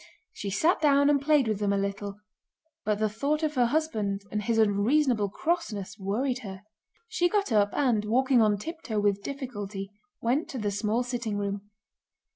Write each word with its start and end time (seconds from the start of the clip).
She 0.33 0.49
sat 0.49 0.81
down 0.81 1.11
and 1.11 1.21
played 1.21 1.47
with 1.47 1.59
them 1.59 1.71
a 1.71 1.77
little, 1.77 2.19
but 2.83 2.97
the 2.97 3.07
thought 3.07 3.43
of 3.43 3.53
her 3.53 3.67
husband 3.67 4.23
and 4.31 4.41
his 4.41 4.57
unreasonable 4.57 5.29
crossness 5.29 5.95
worried 5.99 6.39
her. 6.39 6.63
She 7.07 7.29
got 7.29 7.51
up 7.51 7.69
and, 7.73 8.03
walking 8.05 8.41
on 8.41 8.57
tiptoe 8.57 8.99
with 8.99 9.21
difficulty, 9.21 9.91
went 10.19 10.49
to 10.49 10.57
the 10.57 10.71
small 10.71 11.03
sitting 11.03 11.37
room. 11.37 11.69